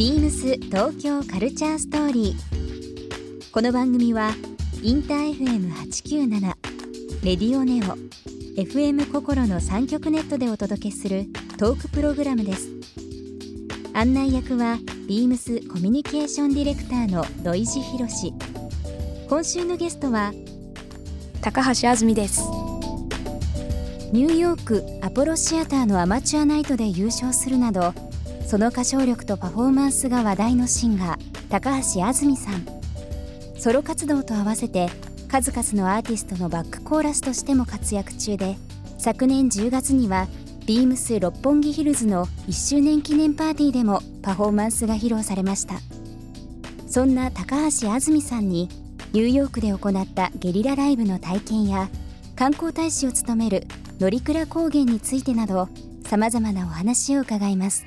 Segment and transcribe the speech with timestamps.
[0.00, 3.50] ビームス東京カルチャーストーリー。
[3.52, 4.30] この番組は
[4.82, 6.40] インター FM897
[7.22, 7.98] レディオネオ
[8.58, 11.26] FM 心の三極ネットでお届けする
[11.58, 12.70] トークプログラムです。
[13.92, 18.32] 案内役はビームスコミュニケーションディレクターの土井博志。
[19.28, 20.32] 今週のゲストは
[21.42, 22.40] 高橋あずみです
[24.14, 27.92] ニューヨークアポロシアターのアマチュアナイトで優勝するなど
[28.50, 32.66] その歌唱力とパフォーマンスが話題のシンガー高橋あずみさん。
[33.56, 34.88] ソロ活動と合わせて
[35.28, 38.56] 数々のアーティストのバックコーラスとしても活躍中で
[38.98, 40.26] 昨年10月には
[40.66, 45.74] ビームス六本木ヒルズの1周年記念パーティーでもパフォーマンスが披露されました。
[46.88, 48.68] そんな高橋あずみさんに
[49.12, 51.88] ニューヨークで行ったゲリラライブの体験や
[52.34, 53.68] 観光大使を務める
[54.00, 55.68] 乗鞍高原についてなど
[56.04, 57.86] さまざまなお話を伺います。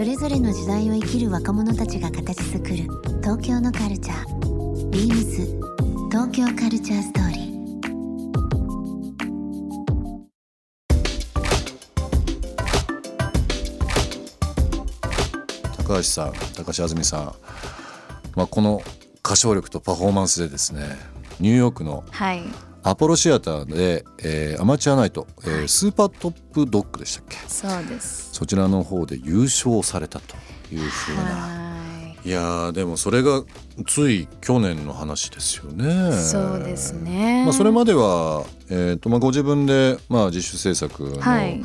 [0.00, 2.76] それぞれの時代を生きる若者たちが形作る
[3.22, 4.88] 東京のカルチャー。
[4.88, 5.60] Beams
[6.10, 7.50] 東京カルチャーストーリー。
[15.76, 17.34] 高橋さん高橋あずみさん、
[18.36, 18.80] まあ、この
[19.22, 20.96] 歌唱力とパフォーマンスでですね
[21.40, 22.42] ニューヨークのはい
[22.82, 27.36] アポロシアターで、えーアマチュアナイト、えースーパートップドッグでしたっけ？
[27.46, 28.30] そうです。
[28.32, 30.34] そちらの方で優勝されたと
[30.72, 31.22] いうふうな。
[31.22, 31.70] は
[32.22, 33.44] いやーでもそれが
[33.86, 36.12] つい去年の話ですよね。
[36.12, 37.44] そうですね。
[37.44, 41.62] まあ、それまでは、えーとまあ、ご自分で、まあ、自主制作のはい。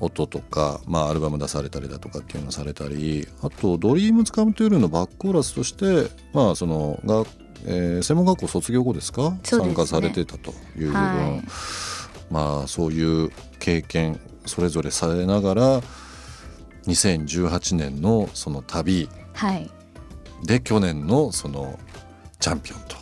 [0.00, 7.24] 音とか、まあ、アルバム出されたりだとかっていうのをされたりあと「ドリームズカムトゥールのバックコーラスとして、まあそのが
[7.66, 9.30] えー専門学校卒業後ですか？
[9.30, 9.38] ね。
[9.42, 11.42] 参加されてたという部分、はい。
[12.30, 15.82] まあそういう経験それぞれされながら
[16.86, 19.70] 2018年のその旅はい。
[20.44, 21.78] で去年のその
[22.38, 22.94] チャンピオンと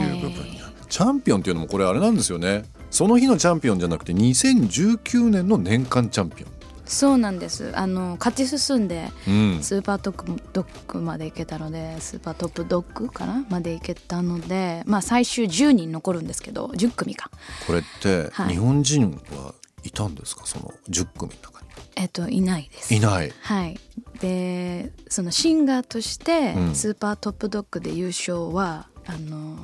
[0.00, 2.64] いう部分になる、チャンピオンっていうのもこれあれなんですよね。
[2.90, 6.44] その日のチャンピオンじゃなくて2019年の年間チャンピ
[6.84, 7.72] そうなんです。
[7.74, 13.44] あの勝ち進んでうん、スーパートップドッグまで行けたのでスーパートップドッグかな？
[13.48, 17.30] まで行けたのでまあ最終10人残るんですけど10組か。
[17.66, 18.54] これってはい。
[18.54, 20.46] 日本人はいたんですか？
[20.46, 21.64] その10組の中
[21.96, 22.92] えっといないです。
[22.92, 23.32] にいない。
[23.40, 23.78] はい、
[24.20, 26.74] でそのシンガーとしてうん。
[26.74, 29.56] スーパートップドッグで優勝は、あの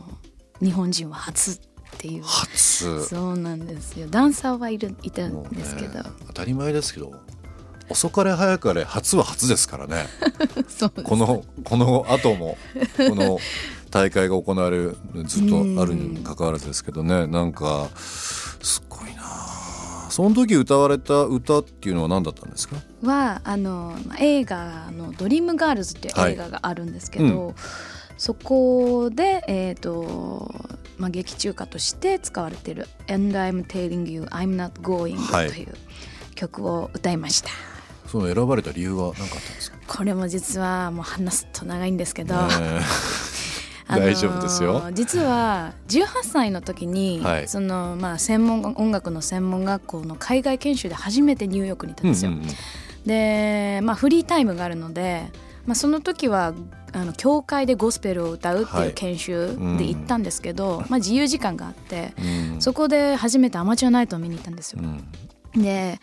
[0.63, 1.61] 日本人は初
[1.97, 2.23] っていう。
[2.25, 3.05] 初。
[3.05, 4.07] そうなんですよ。
[4.09, 7.13] ダンサーはいるいたんですけど、当たり前ですけど
[7.89, 10.07] 遅かれ早かれ初は初ですからね。
[11.05, 12.57] このこの後も
[12.97, 13.39] この
[13.91, 17.27] 大会が行われるずっとあるにもかかわらずですけどね。
[17.27, 22.77] なんかすごいなあその時歌われた歌っていうのは何だったんですか？
[23.03, 26.33] はあのまあ映画の「ドリームガールズ」っていうはい。
[26.33, 27.55] 映画があるんですけど、
[28.17, 30.53] そこで、えーと
[31.01, 35.49] まあ、劇中歌として使われている「And I'm telling you I'm not going」はい。
[35.49, 35.75] という
[36.35, 37.51] 曲を歌いました。
[38.07, 42.35] その選ばれた理由は何かあったんですか、これも実はもう話すと長いんですけど、
[43.89, 44.91] 大丈夫ですよ。
[44.93, 47.49] 実は18歳の時に、はい。
[47.49, 52.33] そのまあ専門音楽の専門学校の海外研修で初めてニューヨークに行ったんですよ。
[52.33, 52.51] うんうんうん。
[53.07, 55.31] で、まあ、フリータイムがあるので、
[55.71, 56.53] まあ、その時は
[56.93, 58.89] あの教会でゴスペルを歌うってはい。
[58.89, 59.47] いう研修
[59.79, 62.13] で行ったんですけど、まあ、自由時間があって、
[62.53, 62.61] うん。
[62.61, 64.83] そこで初めてアマチュアナイトを見に行ったんですよ。
[64.83, 65.59] う。
[65.59, 65.63] ん。
[65.63, 66.01] で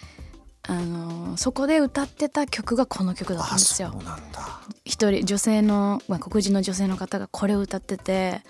[0.67, 4.00] あのそこで歌ってた曲がこの曲だったんあですよ。
[4.83, 8.41] 一人女性の、まあ、黒人の女性の方がこれを歌ってて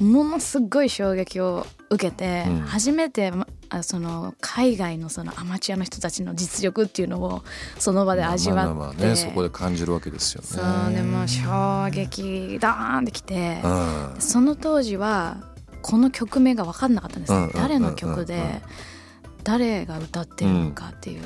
[0.00, 2.60] ものすごい衝撃を受けて、うん。
[2.60, 7.42] 初めてまあその海外のそのアマチュアの人たちの実力っていうのを
[7.78, 10.46] その場で味わって、まあまあまあねそこで感じるわけですよね。
[10.46, 14.20] そうでも衝撃ダーンってきて、うん。
[14.20, 15.38] その当時は
[15.80, 17.38] この曲名が分かんなかったんですね。
[17.38, 17.62] うんうんうんうん。
[17.62, 18.62] 誰の曲で
[19.44, 21.22] 誰が歌ってるのかっていう。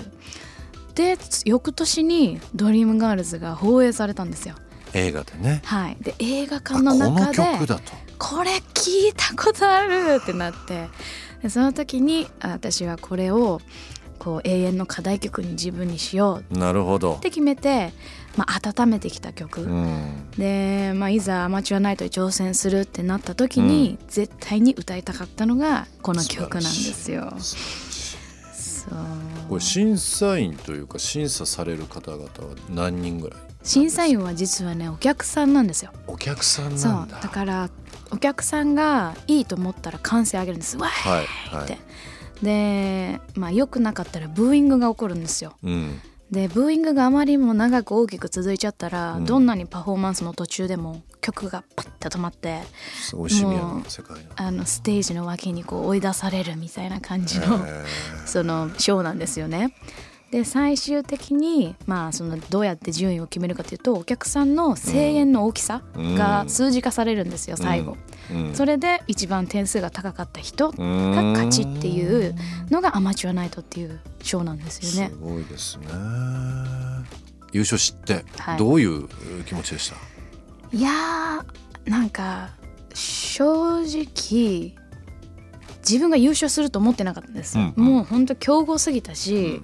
[0.94, 4.54] で翌年に「ドリームガールズ」が放映されたんですよ。
[4.94, 5.60] 映画でね。
[5.64, 7.92] はい、で映画あ館の中でこの曲だと。
[8.18, 10.88] これ聞いたことあるってなって。
[11.42, 13.60] でその時にあ私はこれを
[14.18, 17.16] こう永遠の課題曲に自分にしようなるほど。
[17.16, 17.92] って決めて
[18.36, 20.30] まあ、温めてきた曲、うん。
[20.36, 27.32] で、まあ、いざアマチュアナイトに挑戦するってなった時に、絶対に歌いたかったのがこの曲なんですよ。
[29.48, 32.28] これ審査員というか審査される方々は
[32.68, 35.90] 何人ぐらい審査員は実はねお客さんなんですよ。
[36.06, 37.70] お客さんそうだだから
[38.12, 40.76] お客さんがいいと思ったら歓声上げるんです。
[40.76, 41.24] わはい。
[41.24, 45.56] ーって、はい、でまあ良くなかったらブーイングが起こるんですよ。
[45.64, 46.00] うん、
[46.30, 49.24] でブーイングがあまりにも長く大きく続いちゃったら、うん。
[49.24, 52.62] どんなにパフォーマンスの途中でも曲がパッて止まって
[52.94, 57.84] すごいシビアな世界なあのステージの脇にこう追い出されるみたいな感じのへ
[58.26, 59.74] そのショーなんですよね。
[60.30, 67.96] で最終的に、まあ、そのどうやって順位を決めるかというとお客さんの声援の大きさが数字化されるんですよ、最後。
[68.30, 68.54] ーうん。
[68.54, 72.34] それで一番点数が高かった人がうん勝ちっていう
[72.70, 75.10] のがアマチュアナイトっていうショーなんですよね。
[75.10, 75.16] す。
[75.16, 75.86] ごいですね。
[77.52, 78.58] 優勝してはい。
[78.58, 79.08] どういう
[79.44, 80.15] 気持ちでした、い
[80.72, 82.50] やーなんか
[82.94, 84.74] 正直
[85.88, 87.84] 自分が優勝すると思ってなかったんです、うんうん。
[87.84, 89.62] もう本当強豪すぎたし、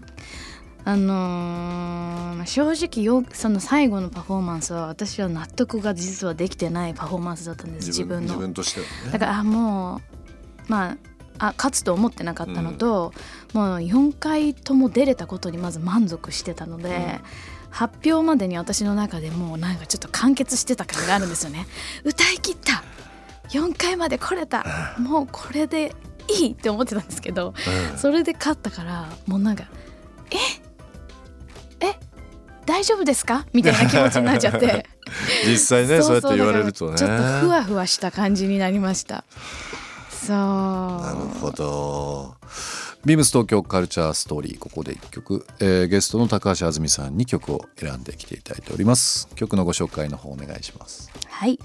[0.84, 8.34] あのー正直よその最後のパフォーマンスは私は納得が実はできてないパフォーマンスだったんです自分の。
[8.34, 9.12] 自分としてはね。
[9.12, 10.00] だからあもう
[10.68, 10.96] まあ
[11.38, 13.12] あ勝つと思ってなかったのと、
[13.52, 17.20] もう4回とも出れたことにまず満足してたので、
[17.72, 21.66] 発表までに私の中でもうなんかちょっと完結してた感があるんですよね。
[22.04, 22.84] 歌い切った。
[23.48, 24.64] 4回まで来れた。
[24.98, 25.94] もうこれで
[26.28, 27.54] いいって思ってたんですけど
[27.92, 27.98] うん。
[27.98, 29.64] それで勝ったからもうなんか
[30.30, 30.36] え？
[31.86, 31.98] え？
[32.64, 33.46] 大丈夫ですか？
[33.52, 34.86] みたいな気持ちになっちゃって。
[35.46, 36.96] 実際ねそうやって言われるとね。
[36.96, 39.24] ちょっとふわふわした感じになりました。
[40.10, 40.36] そう。
[40.36, 42.36] なるほど
[43.04, 49.28] ビームス東京カルチャーストーリーここで一曲、えーゲストの高橋あずみさんに曲を選んできていただいております。
[49.34, 51.10] 曲のご紹介の方お願いします。
[51.26, 51.58] はい、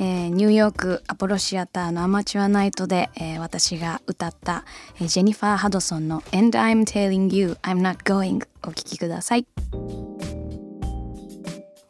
[0.00, 4.64] えーニューヨークアポロシアターのアマチュアナイトで、えー私が歌った、
[4.96, 9.46] えージェニファー・ハドソンの「And I'm telling you I'm not going」お聴きください。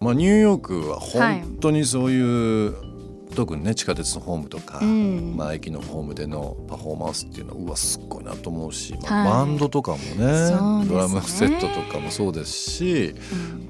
[0.01, 2.92] まあニューヨークは本当にそういう、
[3.33, 5.35] 特にね地下鉄のホームとか、うん。
[5.37, 9.33] まあ、駅のホームでのパフォーマンスっていうのはうわすっごいなと思うし、まあはい。
[9.33, 10.87] バンドとかもねそうですね。
[10.87, 13.15] ドラムセットとかもそうですし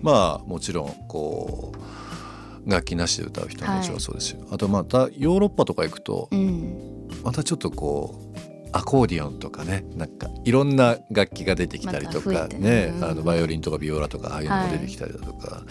[0.00, 1.72] まあもちろんこ
[2.66, 7.08] う楽器なしで歌う人ももちろんそうですし、あとまたヨーロッパとか行くとうん。
[7.22, 12.58] またちょっとこうアコーディオンとかねなんかいろんな楽器が出てきたりとかね。
[12.58, 13.04] ね、うん。
[13.04, 15.62] あのバイオリンとかビオラとかああいうのも出てきたりだとか、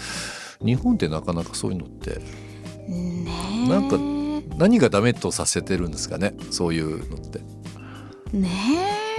[0.64, 2.22] 日本ってなかなかそういうのって
[2.92, 3.26] ね
[3.66, 3.70] え。
[3.70, 3.98] なんか
[4.58, 6.34] 何がダメとさせてるんですかね？
[6.52, 7.40] そういうのって。
[8.34, 8.50] ね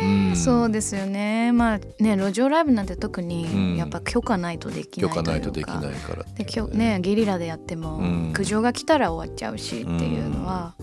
[0.01, 0.37] え、うん。
[0.37, 1.53] そうですよね。
[1.53, 3.29] まあね路上ライブなんて特うん。
[3.29, 5.23] にやっぱ許可ないとでき許ないというか。
[5.23, 8.33] 可ないとできないからできょねゲリラでやってもうん。
[8.33, 10.75] 苦情が来たら終わっちゃうしっていうのは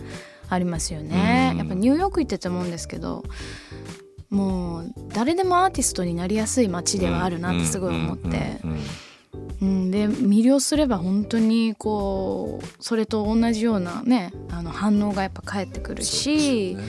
[0.50, 1.58] ありますよね、うん。
[1.60, 3.24] やっぱニューヨーク行ってて思うんですけど
[4.30, 8.80] もう誰でもアーティストになりやすい街ではあるなってすごい思って、うん
[9.62, 9.92] うん。
[9.92, 16.86] で魅了すれば本当にこうそれと同じようなねあの反応がやっぱ返ってくるしそう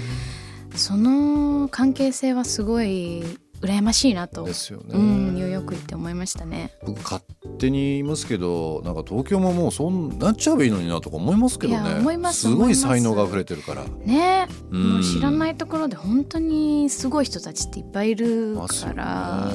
[0.79, 3.25] そ,、の関係性はすごい
[3.61, 4.87] 羨ましいなと、ですよね。
[4.95, 6.73] うん、ニューヨーク行って思いましたね。
[6.87, 7.23] 僕勝
[7.59, 13.85] 手に言いますけどなんか東京ももうそうなっちゃえばいいのになとか思いますけどいやね思いますすごい才能が溢れてるから。
[13.85, 14.49] ね。
[14.71, 14.93] うん。
[14.95, 19.51] もう知らないところで本当にすごい人たちっていっぱいいるから、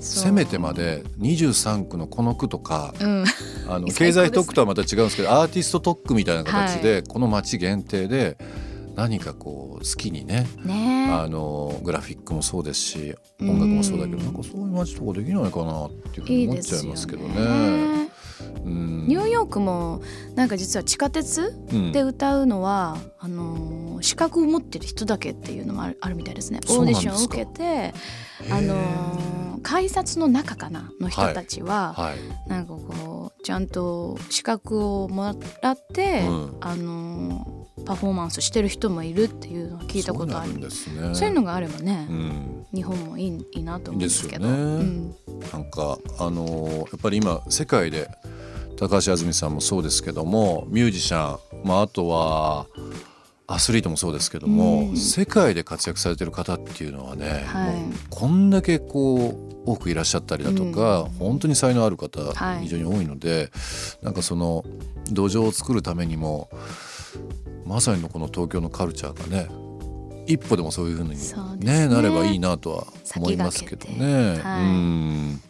[0.00, 3.24] せめてまで23区のこの区とかうん、
[3.68, 8.36] あの 経済特区とはまた違うんですけどアーティスト特区みたいな形で、この町限定で
[8.96, 11.08] 何かこう好きにねね。
[11.10, 14.24] あのグラフィックもそうですし音楽もそうだけどうん。
[14.24, 17.34] なんかそういう街とかできないかなっていうふうに思っちゃいますけどね。
[17.34, 17.99] ねうん
[18.64, 20.02] ニューヨークも
[20.34, 21.92] なんか実は地下鉄うん。
[21.92, 26.60] で歌うのは、あのー資格を持ってる人だけっていうのもあるみたいですね。
[26.70, 27.92] オーディションを受けて
[28.50, 32.48] あのー改札の中かなの人たちは、はい。
[32.48, 36.56] なんかこうちゃんと資格をもらって、うん。
[36.60, 41.14] あのーパフォーマンスしてる人もいるっていうのは聞いたことあるそうなんですね。
[41.14, 42.66] そういうのがあればね、うん。
[42.74, 44.46] 日本もいいいいなと思うんですけど。
[44.46, 44.52] ね。
[44.52, 45.14] うん。
[45.50, 48.08] なんかあのーやっぱり今世界で
[48.80, 52.66] 高橋あずみさんもそうですけどもミュージシャン、まあ、あとは
[53.46, 54.96] アスリートもそうですけども、うん。
[54.96, 57.74] 世界で活躍されてる方っていうのはね、はい。
[57.74, 62.62] もうこんだけこう多くいらっしゃったりだとか、本当に才能ある方はい。
[62.62, 63.50] 非常に多いので、
[64.02, 64.64] なんかその
[65.10, 66.48] 土壌を作るためにも
[67.66, 69.48] まさにこの東京のカルチャーがね
[70.28, 71.16] 一歩でもそういうふうにね
[71.58, 71.88] ね。
[71.88, 74.38] なればいいなとは思いますけどね。
[74.38, 74.64] はい。
[74.64, 75.42] うん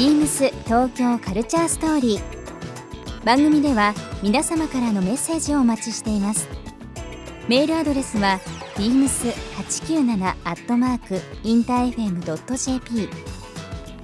[0.00, 3.24] ビームス東京カルチャーストーリー。
[3.26, 3.92] 番組では
[4.22, 6.48] 皆様からのメッセージをお待ちしています。
[7.48, 8.40] メールアドレスは
[8.76, 13.10] beams897 アットマークインター FM.jp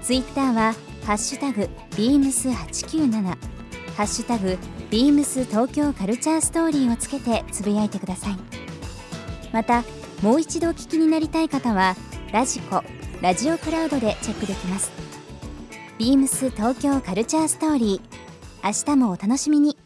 [0.02, 0.74] ツイッターは
[1.06, 4.58] ハッシュタグ beams897 ハッシュタグ
[4.90, 8.36] ビームス東京カルチャーストーリーをつけてつぶやいてください。
[9.50, 9.82] また
[10.20, 11.96] もう一度お聞きになりたい方は
[12.34, 12.84] ラジコ
[13.22, 15.05] ラジオクラウドでチェックできます。
[15.98, 19.78] ビームス東京カルチャーストーリー明日もお楽しみに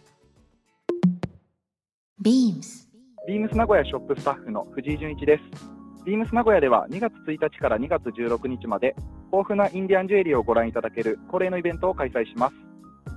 [2.20, 2.88] ビームス
[3.28, 6.04] ビームス名古屋ショップスタッフの藤井純一です。
[6.04, 8.96] ビームス名古屋では2月1日から2月16日まで
[9.32, 12.56] 豊富なインディアンジュエリーをご覧いただける恒例のイベントを開催します。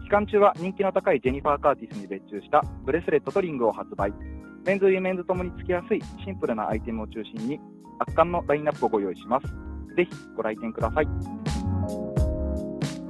[0.04, 4.14] 期間中は人気の高いジェニファー・カーティスに別注したブレスレットとリングを発売。
[4.66, 7.60] メンズ・ウィメンズともにつけやすいシンプルなアイテムを中心に
[7.98, 9.48] 圧巻のラインナップをご用意します。
[9.96, 11.43] ぜひご来店ください。